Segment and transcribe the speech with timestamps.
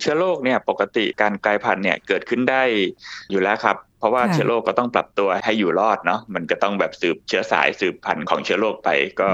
[0.00, 2.62] เชื้อโรคเนี่ยปกติการกลายพันธุ์เนี่ยเกิดขึ้นได้
[3.30, 8.88] อยู่แล้วครับ เพราะว่าเชื้อโรคก็ต้องปรับตัวให้อยู่รอดเนาะมันก็ต้องแบบสืบเชื้อสายสืบพันธุ์ของเชื้อโรคไป
[9.20, 9.28] ก็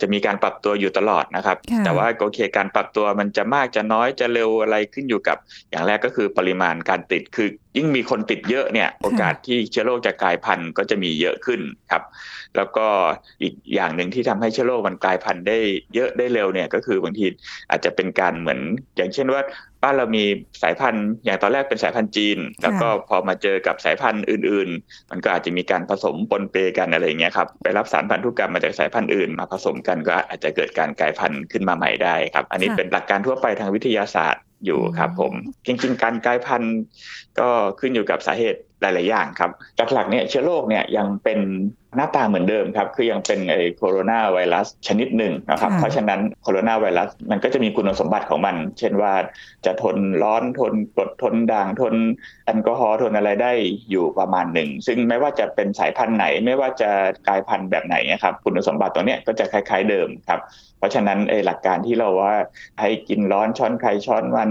[0.00, 5.36] จะมีการปรับตัวอยู่ตลอดนะครับ แต่ว่าโอเคการปรับตัวมันจะมากจะน้อยจะเร็วอะไรขึ้นอยู่กับ
[5.70, 7.48] อย่างแรกก็คือปริมาณการติดคือ
[7.78, 12.02] ยิ่งมีคนติดเยอะเนี่ยโอกาสที่เชื้อโรคจะกลายพันธุ์ก็จะมีเยอะขึ้นครับ
[12.56, 12.86] แล้วก็
[13.42, 15.58] อีกอย่างหนึ่งที่ทำให้เชื้อโรคมันกลายพันธุ์ได้
[15.94, 17.26] เยอะได้เร็วเนี่ยก็คือบางที
[17.70, 18.60] อาจจะเป็นการเหมือน
[18.96, 19.42] อย่างเช่นว่า
[19.82, 20.24] บ้านเรามี
[20.62, 35.32] สายพันธุ์อย่างตอนแรกเป็นสายพันธุ์จีน แล้วก็พอมาเจอกับสายพันธุ์อื่น ๆ มันก็อาจจะมีการผสมปนเปกันอะไรเงี้ยครับไปรับสารพันธุกรรมมาจากสายพันธุ์อื่น มาผสมกันก็อาจจะเกิดการกลายพันธุ์ขึ้นมาใหม่ได้ครับ อันนี้เป็นหลักการทั่วไปทางวิทยาศาสตร์ อยู่ครับผม
[35.66, 36.74] จริงๆ การกลายพันธุ์
[37.38, 37.48] ก็
[37.80, 39.50] ขึ้นอยู่กับสาเหตุหลาย ๆ อย่างครับ
[39.92, 41.40] หลักๆเนี่ยเชื้อโรคเนี่ยยังเป็น
[41.96, 49.12] หน้าตาเหมือนเดิมครับ คือยังเป็นไอโคโรนาไวรัสชนิดหนึ่งนะครับ เพราะฉะนั้นโคโรนาไวรัสมันก็จะมีคุณสมบัติของมัน เช่นว่า
[49.66, 51.94] จะทนร้อนทนกรดทนด่างทน
[52.46, 53.52] แอลกอฮอล์ทนอะไรได้
[53.90, 56.90] อยู่ประมาณหนึ่ง ซึ่งไม่ว่าจะเป็นสายพันธุ์ไหน ไม่ว่าจะ
[57.28, 60.40] กลายพันธุ์แบบไหนนะครับ คุณสมบัติตัวเนี้ยก็จะคล้าย ๆเดิมครับ
[60.78, 62.34] เพราะฉะนั้นไอหลักการที่เราว่า
[62.80, 64.50] ให้กินร้อนช้อนใครช้อนมัน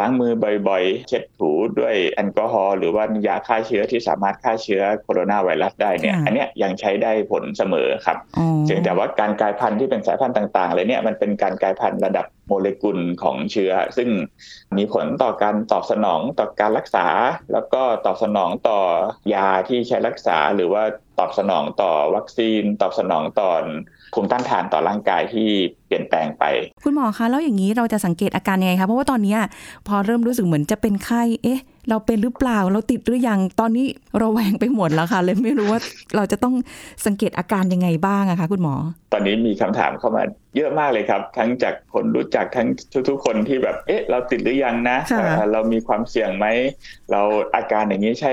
[0.00, 0.32] ล้างมือ
[0.68, 8.18] บ่อยๆ เช็ดถูด้วยแอลกอฮอล์หรือว่ายาฆ่าเชื้อที่สามารถฆ่าเชื้อโคโรนาไวรัสได้เนี่ยอันเนี้ยยังใช้ได้ผลเสมอครับ
[8.64, 14.08] เพียงแต่ว่าการกลายพันธุ์ที่เป็นสายพันธุ์ต่างๆเลยเนี่ยมันเป็นการกลายพันธุ์ระดับโมเลกุลของเชื้อ ซึ่ง
[14.76, 17.06] มีผลต่อการตอบสนองต่อการรักษา
[17.52, 18.80] แล้วก็ตอบสนองต่อ
[19.34, 20.82] ยาที่ใช้รักษา หรือว่า
[21.18, 23.50] ตอบสนองต่อวัคซีน ตอบสนองต่อ
[24.14, 25.48] ภูมิต้านทานต่อร่างกายที่
[25.86, 26.44] เปลี่ยนแปลงไป
[26.84, 29.36] คุณหมอคะแล้วอย่างนี้เราจะสังเกตอาการยังไงคะเพราะว่าตอนนี้
[29.86, 33.86] พอเริ่มรู้สึกเหมือนจะเป็นไข้เอ๊ะ เราเป็นหรือเปล่าเราติดหรือยังตอนนี้
[34.18, 35.80] เราแหวงไปหมดแล้วค่ะเลยไม่รู้ว่า
[36.16, 36.54] เราจะต้อง
[37.06, 38.74] สังเกตอาการยังไงบ้างอะคะคุณหมอ
[39.12, 40.22] ตอนนี้มีคำถามเข้ามา
[40.56, 42.68] เยอะมากเลยครับ ทั้งจากคนรู้จักทั้ง
[43.08, 44.98] ทุกๆคนที่แบบเอ๊ะ เราติดหรือยังนะ
[45.52, 46.46] เรามีความเสี่ยงไหม
[47.12, 47.22] เรา
[47.54, 48.32] อาการอย่างนี้ใช่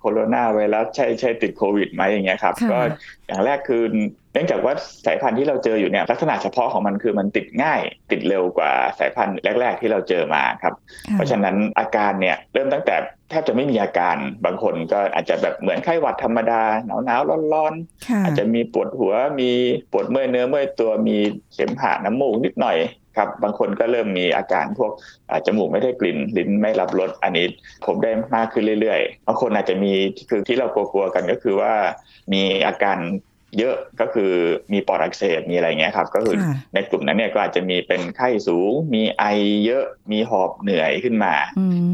[0.00, 2.78] โคโรนาไวรัสใช่ใช่ติดโควิดไหมอย่างเงี้ยครับ ก็
[3.26, 3.82] อย่างแรกคือ
[4.32, 4.74] เนื่องจากว่า
[5.06, 10.74] สายพันธุ์ที่เราเจออยู่เนี่ยลักษณะเฉพาะของมันคือมันติดง่าย ติดเร็วกว่าสายพันธุ์แรก ๆ ที่เราเจอมาครับ
[11.12, 12.96] เพราะฉะนั้นอาการเนี่ยเริ่มตั้งแต่
[13.30, 17.20] แทบจะไม่มีอาการบางคนก็อาจจะแบบเหมือนไข้หวัดธรรมดาหนาวหนาว
[17.54, 19.50] ร้อนๆอาจจะมีปวดหัวมี
[19.92, 21.16] ปวดเมื่อยเนื้อเมื่อยตัวมี
[21.54, 22.78] เสมหะน้ำมูกนิดหน่อย
[23.16, 24.92] ครับบางคนก็เริ่มมีอาการพวก
[25.46, 27.46] จมูกไม่ได้กลิ่นลิ้นไม่รับรสอันนี้
[27.86, 29.92] ผมได้มากขึ้นเรื่อยๆบางคนอาจจะมี
[30.30, 31.72] คือที่เรากลัวๆกันก็คือว่า
[32.32, 32.98] มีอาการ
[33.58, 34.32] เยอะก็คือ
[34.72, 36.36] มีปอดอักเสบมีอะไรเงี้ยครับ ก็คือ
[36.74, 39.24] ในกลุ่มนั้นเนี่ยก็อาจจะมีเป็นไข้สูง มีไอ
[39.64, 41.34] เยอะมีหอบเหนื่อยขึ้นมา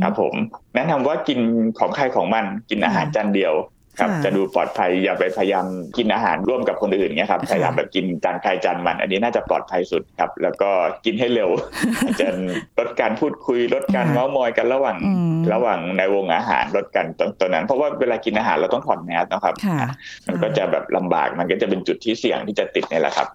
[0.03, 0.35] ครับผม
[0.75, 1.41] แนะนำว่ากิน
[1.79, 3.55] ของใครของมันกินอาหารจานเดียว
[4.01, 5.67] ครับจะดูปลอดภัยอย่าไปพยายาม
[5.97, 10.71] กินอาหารร่วมกับคนอื่นเงี้ยครับพยายามแบบกินจานใครจานมัน อันนี้น่าจะปลอดภัยสุดครับ แล้วก็
[11.05, 11.51] กินให้เร็ว
[12.21, 12.27] จะ
[12.77, 14.97] ลด การพูดคุยลดการเมาส์มอยกันระหว่าง
[15.53, 17.07] ระหว่างในวงอาหารลดกัน
[17.41, 19.55] ตอนนั้น เพราะว่าเวลากินอาหารเราต้องถอดแมสนะครับ
[20.27, 23.29] มันก็จะแบบลำบากมันก็จะเป็นจุดที่เสี่ยงที่จะติดนี่แหละครับ